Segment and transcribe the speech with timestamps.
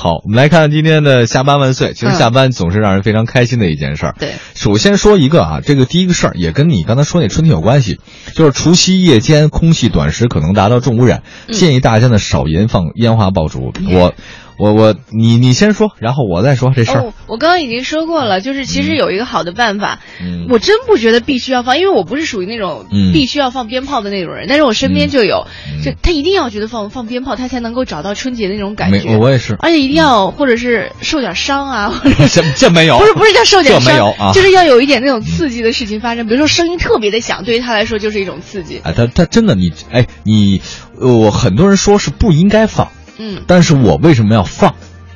[0.00, 1.92] 好，我们来看今天的下班万岁。
[1.92, 4.14] 其实下班总是让人非常开心的一件事儿。
[4.16, 7.98] 对，首先说一个啊，这个第一个事儿也跟你刚才说那春天有关系，
[8.32, 13.72] 就是除夕夜间空气短时可能达到重污染，建议大家呢少燃放烟花爆竹。
[13.92, 14.14] 我。
[14.58, 17.12] 我我你你先说，然后我再说这事儿。
[17.26, 20.00] 我刚刚已经说过了，就是其实有一个好的办法，
[20.48, 24.46] 我真不觉得必须要放，因为我不是属于那种必须要放鞭炮的那种人。
[24.48, 25.46] 但是我身边就有，
[25.84, 29.16] 就他一定要觉得放放鞭炮，他才能够找到春节的那种感觉。
[29.16, 38.80] 我也是，而且一定要或者是受点伤啊，或者这这没有，不是不是叫受点伤，就是要有一点那种刺激的事情发生，比如说声音特别的响，对于他来说就是一种刺激。
[38.82, 40.60] 啊，他他真的你哎你，
[41.00, 42.88] 我很多人说是不应该放，
[43.18, 44.74] 嗯，但是我为什么要放？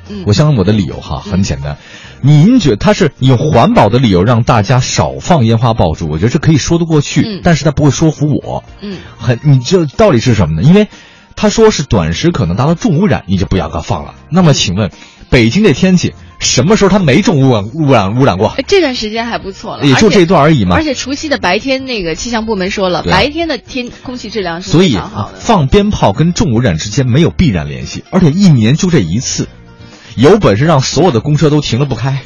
[0.09, 1.77] 嗯我相信我的理由哈很简单，
[2.19, 8.65] 您觉他是以环保的理由让大家少放烟花爆竹，我觉得这可以说得过去，但是他不会说服我。
[8.81, 10.67] 嗯，很，你这道理是什么呢？
[10.67, 10.89] 因为
[11.37, 14.15] 他说是短时可能达到重污染，你就不要给他放了。
[14.29, 14.91] 那么请问，
[15.33, 18.53] 北京这天气什么时候它没重污染污染污染过？
[18.67, 20.75] 这段时间还不错了，也就这段而已嘛。
[20.75, 25.39] 而且除夕的白天，那个气象部门说了，白天的天空气质量是非常好的。
[25.39, 29.47] 放鞭炮跟重污染之间没有必然联系，而且一年就这一次。
[30.15, 32.21] 有本事让所有的公车都停了不开。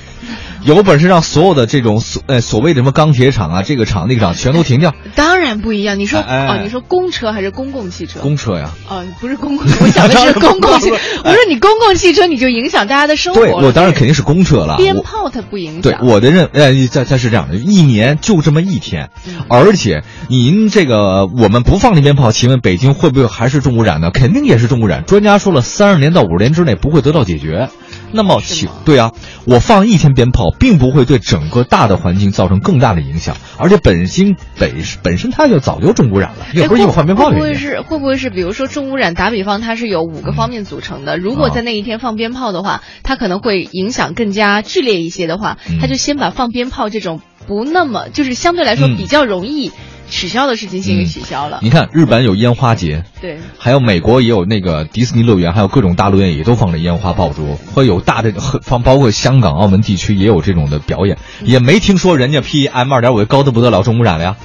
[0.64, 4.94] 有本事让所有的这种所呃所谓的什么钢铁厂啊，这个厂那个厂全都停掉。
[5.16, 8.20] 当然不一样，你说哦，你说公车还是公共汽车？
[8.20, 8.72] 公车呀。
[8.90, 10.90] 哦，不是公共，我想的是公共汽。
[10.90, 10.98] 我
[11.30, 13.42] 说你公共汽车你就影响大家的生活。
[13.42, 14.78] 对，我当然肯定是公车了。
[14.78, 15.82] 鞭炮它不影响。
[15.82, 19.10] 对，我的认呃，再再是这样的，一年就这么一天，
[19.50, 24.12] 而且您这个我们不放这鞭炮，请问北京会不会还是重污染呢？
[24.12, 25.04] 肯定也是重污染。
[25.06, 27.70] 专家说了，三十年到五十年之内不会得到解决。
[28.12, 29.12] 那么，请对啊，
[29.46, 49.72] 我放一天鞭炮，并不会对整个大的环境造成更大的影响，而且本身本本身它就早就重污染了，也不是因为放鞭炮会不会是会不会是，比如说重污染，打比方它是有五个方面组成的，如果在那一天放鞭炮的话，它可能会影响更加剧烈一些的话，它就先把放鞭炮这种不那么就是相对来说比较容易。
[50.10, 51.60] 取消的事情先给取消了。
[51.62, 58.32] 你看，日本有烟花节，对，还有美国也有那个迪士尼乐园，还有各种大乐园也都放着烟花爆竹，会有大的
[58.62, 64.36] 放，包括香港、澳门地区也有这种的表演，也没听说人家 PM 二点五高的不得了，重污染了呀，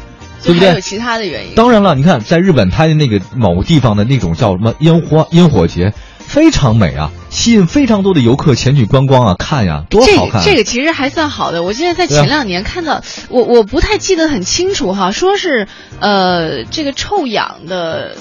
[0.43, 0.75] 对不对？
[0.75, 1.55] 有其他的原因。
[1.55, 5.93] 当然了，你看在日本，它的那个某地方的那种叫什么烟花烟火节。
[6.25, 10.45] 非常美啊，吸引非常多的游客前去观光啊，看呀，多好看！
[10.45, 11.63] 这个其实还算好的。
[11.63, 15.67] 我记得在前两年看到，我我不太记得很清楚哈，说是
[15.99, 18.15] 呃这个臭氧的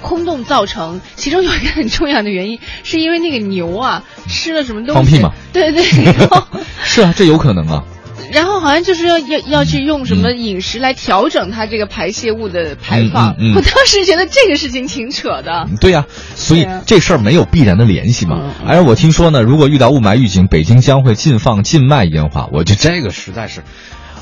[0.00, 5.18] 空洞造成，其中有一个很重要的原因，是因为那个牛啊吃了什么东西？
[5.18, 5.32] 放屁嘛？
[5.52, 5.84] 对对，
[6.82, 7.84] 是啊，这有可能啊。
[8.32, 13.36] 然后好像就是要要要去用什么饮食来调整它这个排泄物的排放。
[13.54, 15.68] 我当时觉得这个事情挺扯的。
[15.80, 18.54] 对呀，所以这事儿没有必然的联系嘛。
[18.66, 22.48] 而我听说呢，如果遇到雾霾预警，北京将会禁放禁卖烟花。
[22.52, 23.62] 我觉得这个实在是，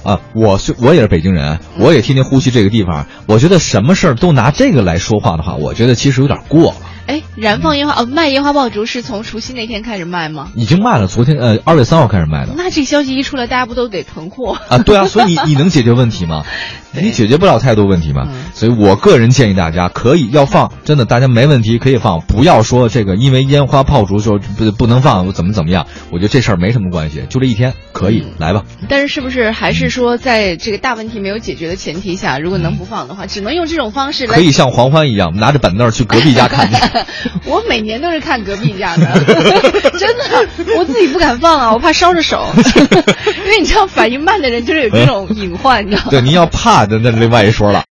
[0.03, 3.06] 啊，我是我也是北京人，我也天天呼吸这个地方。
[3.27, 6.77] 我觉得什么事儿都拿这个来说话的话，我觉得其实有点过了。
[7.10, 10.53] 哎，燃放烟花哦，卖烟花爆竹是从除夕那天开始卖吗？
[10.54, 12.53] 已经卖了，昨天呃二月三号开始卖的。
[12.56, 14.78] 那这消息一出来，大家不都得囤货啊？
[14.78, 16.44] 对啊，所以你你能解决问题吗？
[16.93, 25.87] 你解决不了太多问题嘛，所以我个人建议大家可以要放，真的大家没问题可以放，不要说这个因为烟花炮竹说不不能放，怎么怎么样？
[26.11, 28.65] 我觉得这事儿没什么关系，就这一天可以来吧。
[28.89, 34.34] 但是是不是还是说在这个大问题没有解决的前提下，如果能不放的话，只能用这种方式来？
[34.34, 36.77] 可以像黄欢一样拿着板凳去隔壁家看去。
[37.47, 39.07] 我每年都是看隔壁家的，
[39.97, 42.45] 真的，我自己不敢放啊，我怕烧着手，
[43.45, 46.09] 因为你知道反应慢的人就是有这种隐患，你知道吗？
[46.11, 46.80] 对，您要怕。
[46.89, 47.85] 那那另外一说了。